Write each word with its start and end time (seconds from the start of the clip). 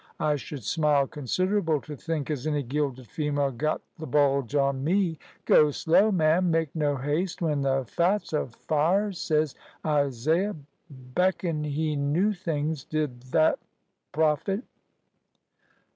I 0.19 0.35
should 0.35 0.63
smile 0.63 1.05
considerable 1.05 1.79
to 1.81 1.95
think 1.95 2.31
as 2.31 2.47
any 2.47 2.63
gilded 2.63 3.05
female 3.05 3.51
got 3.51 3.83
th' 3.99 4.09
bulge 4.09 4.55
on 4.55 4.83
me. 4.83 5.19
Go 5.45 5.69
slow, 5.69 6.11
ma'am. 6.11 6.49
Make 6.49 6.75
no 6.75 6.95
haste 6.97 7.39
when 7.39 7.61
the 7.61 7.85
fat's 7.87 8.33
afire, 8.33 9.11
ses 9.11 9.53
Isaiah. 9.85 10.55
Beckon 10.89 11.63
he 11.65 11.95
knew 11.95 12.33
things, 12.33 12.83
did 12.83 13.23
thet 13.25 13.59
prophet." 14.11 14.63